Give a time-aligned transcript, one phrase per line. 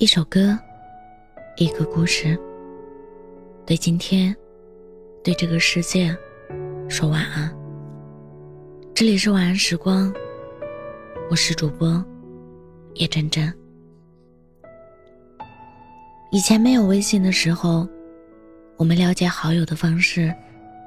[0.00, 0.58] 一首歌，
[1.58, 2.34] 一个故事，
[3.66, 4.34] 对今天，
[5.22, 6.16] 对这个世界，
[6.88, 7.54] 说晚安。
[8.94, 10.10] 这里是晚安时光，
[11.30, 12.02] 我是主播
[12.94, 13.52] 叶真真。
[16.32, 17.86] 以前没有微信的时候，
[18.78, 20.34] 我们了解好友的方式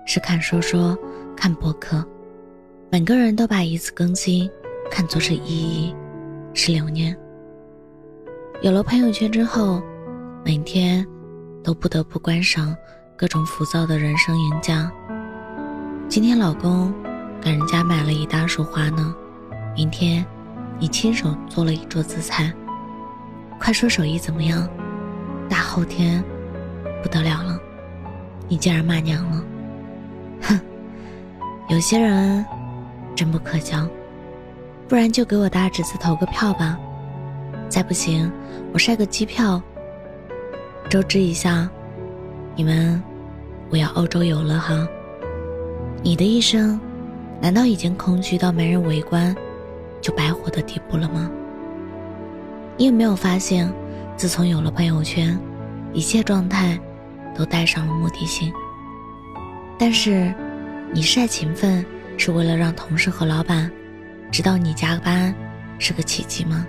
[0.08, 0.98] 是看说说、
[1.38, 2.04] 看博客，
[2.90, 4.50] 每个人都把一次更新
[4.90, 5.96] 看作是意义，
[6.56, 7.16] 是留念。
[8.64, 9.84] 有了朋友圈之后，
[10.46, 11.06] 每天
[11.62, 12.74] 都不得不观赏
[13.14, 14.90] 各种浮躁的人生赢家。
[16.08, 16.94] 今天老公
[17.42, 19.14] 给人家买了一大束花呢，
[19.76, 20.26] 明天
[20.80, 22.54] 你亲手做了一桌子菜，
[23.60, 24.66] 快说手艺怎么样？
[25.50, 26.24] 大后天
[27.02, 27.60] 不得了了，
[28.48, 29.44] 你竟然骂娘了！
[30.44, 30.58] 哼，
[31.68, 32.46] 有些人
[33.14, 33.86] 真不可交，
[34.88, 36.80] 不然就给我大侄子投个票吧。
[37.74, 38.32] 再不行，
[38.72, 39.60] 我晒个机票，
[40.92, 41.68] 周知一下，
[42.56, 43.02] 你们
[43.72, 44.88] 我要欧洲游了哈。
[46.04, 46.80] 你的一生，
[47.42, 49.36] 难道已经空虚到没人围观
[50.02, 51.32] 就白活的地步了吗？
[52.78, 53.68] 你有没有发现，
[54.16, 55.36] 自从有了朋友圈，
[55.94, 56.80] 一切状态
[57.36, 58.54] 都带上了目的性？
[59.80, 60.32] 但是，
[60.94, 61.84] 你晒勤奋
[62.20, 63.68] 是为了让同事和老板
[64.32, 65.34] 知道你加班
[65.80, 66.68] 是个奇迹吗？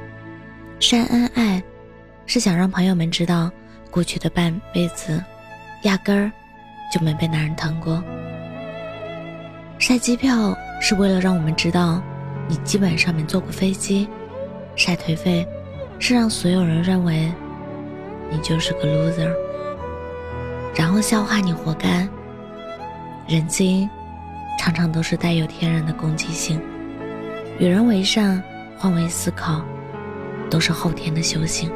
[0.81, 1.63] 晒恩爱，
[2.27, 3.51] 是想让朋友们知道，
[3.91, 5.23] 过去的半辈子，
[5.83, 6.31] 压根儿
[6.93, 8.03] 就没被男人疼过。
[9.79, 12.03] 晒机票是为了让我们知道，
[12.49, 14.09] 你基本上没坐过飞机。
[14.77, 15.47] 晒颓废，
[15.99, 17.33] 是让所有人认为，
[18.31, 19.33] 你就是个 loser，
[20.75, 22.07] 然后笑话你活该。
[23.27, 23.89] 人心，
[24.59, 26.61] 常常都是带有天然的攻击性。
[27.59, 28.43] 与人为善，
[28.77, 29.65] 换位思考。
[30.51, 31.71] 都是后天的修行。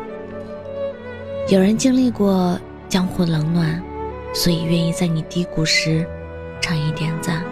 [1.49, 3.83] 有人经历过江湖冷暖，
[4.35, 6.07] 所以愿意在你低谷时
[6.61, 7.43] 唱一点赞；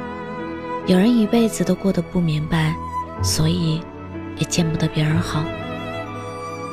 [0.87, 2.75] 有人一辈子都过得不明白，
[3.23, 3.81] 所以
[4.37, 5.45] 也见不得别人好。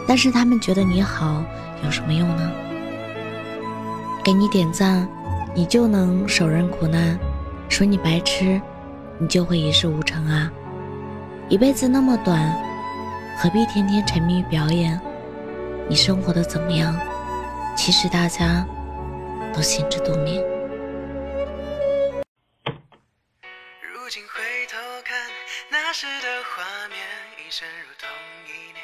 [0.05, 1.43] 但是他们觉得你好
[1.85, 2.51] 有什么用呢？
[4.23, 5.07] 给你点赞，
[5.55, 7.17] 你就能手刃苦难；
[7.69, 8.61] 说你白痴，
[9.17, 10.51] 你就会一事无成啊！
[11.47, 12.53] 一辈子那么短。
[13.37, 14.99] 何必天天沉迷于表演？
[15.89, 16.97] 你生活的怎么样？
[17.75, 18.65] 其实大家
[19.53, 20.41] 都心知肚明。
[23.81, 25.29] 如今回头看
[25.69, 26.97] 那时的画面，
[27.37, 28.07] 一生如同
[28.47, 28.79] 一年，一年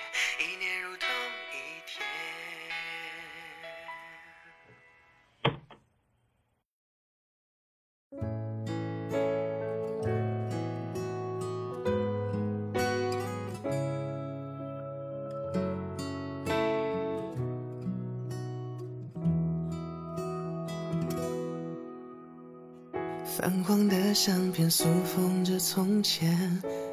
[23.40, 26.38] 泛黄的相片塑封着从前，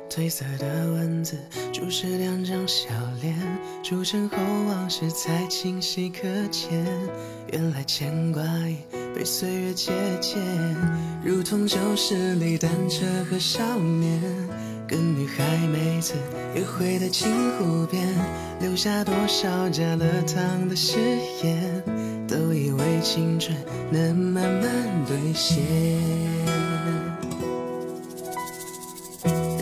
[0.08, 1.36] 褪色的文字
[1.72, 2.84] 注视两张笑
[3.20, 3.36] 脸，
[3.82, 4.36] 铸成后
[4.68, 6.86] 往事才清晰可见。
[7.52, 8.76] 原来牵挂已
[9.12, 9.90] 被岁月借
[10.20, 10.38] 鉴，
[11.24, 14.22] 如同旧时里单车和少年，
[14.86, 16.14] 跟女孩每次
[16.54, 17.28] 约会的镜
[17.58, 18.06] 湖边，
[18.60, 20.96] 留下多少加了糖的誓
[21.42, 21.82] 言，
[22.28, 23.56] 都以为青春
[23.90, 24.70] 能慢慢
[25.06, 25.56] 兑现。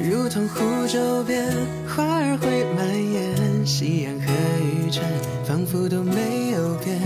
[0.03, 1.45] 如同湖周边，
[1.89, 4.33] 花儿会蔓延，夕阳和
[4.63, 5.03] 余尘
[5.47, 7.01] 仿佛都没有变。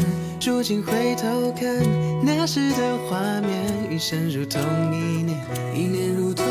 [0.44, 1.68] 如今回头看
[2.24, 4.60] 那时的画面，一生如同
[4.92, 5.38] 一年，
[5.74, 6.44] 一年如同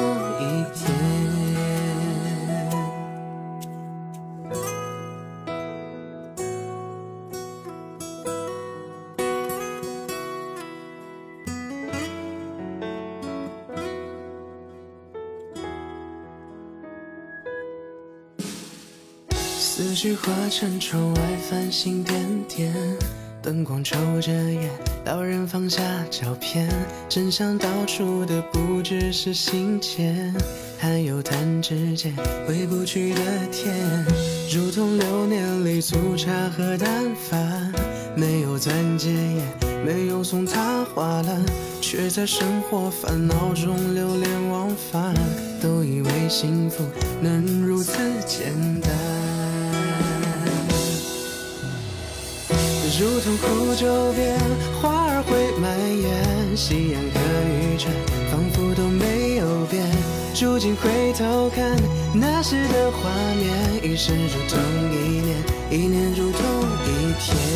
[19.77, 22.74] 思绪化成窗外繁星点点，
[23.44, 24.71] 灯光抽着烟，
[25.06, 25.79] 老人放下
[26.09, 26.68] 照片，
[27.07, 30.33] 真相道出的不只是信笺，
[30.79, 32.12] 还有弹指间
[32.47, 33.21] 回不去的
[33.51, 33.71] 天。
[34.51, 37.71] 如同流年里粗茶和淡饭，
[38.15, 41.45] 没有钻戒也没有送他花篮，
[41.81, 45.13] 却在生活烦恼中流连忘返，
[45.62, 46.83] 都以为幸福
[47.21, 47.94] 能如此
[48.25, 48.51] 简
[48.81, 49.46] 单。
[53.00, 54.39] 如同湖周边，
[54.81, 57.94] 花儿会蔓延，夕阳和渔船
[58.31, 59.85] 仿佛都没有变。
[60.39, 61.77] 如今回头看
[62.13, 64.59] 那时的画面，一生如同
[64.91, 65.38] 一年，
[65.69, 66.41] 一年如同
[66.85, 67.46] 一天。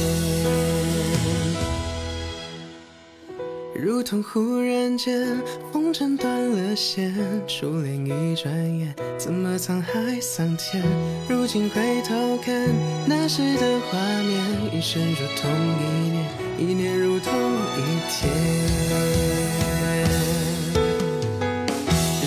[4.03, 7.13] 同忽然间风筝断了线，
[7.47, 10.83] 初恋一转眼，怎么沧海桑田？
[11.29, 12.69] 如今回头看，
[13.05, 16.25] 那时的画面，一生如同一年，
[16.57, 17.33] 一年如同
[17.77, 19.80] 一天。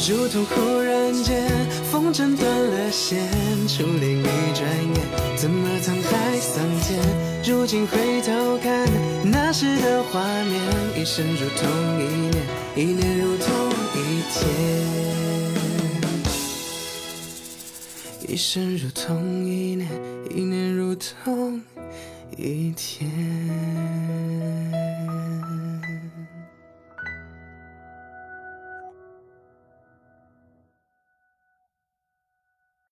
[0.07, 1.49] 如同忽然间，
[1.91, 3.27] 风筝断了线，
[3.67, 4.23] 初恋一
[4.53, 5.01] 转眼，
[5.35, 7.01] 怎么沧海桑田？
[7.43, 8.87] 如今回头看，
[9.25, 10.61] 那时的画面，
[11.01, 11.67] 一生如同
[11.99, 12.35] 一年，
[12.77, 13.49] 一年如同
[13.95, 14.45] 一天，
[18.29, 19.89] 一生如同一年，
[20.35, 21.63] 一年如同
[22.37, 24.04] 一天。